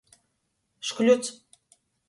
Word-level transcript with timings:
Škļuts. 0.91 1.31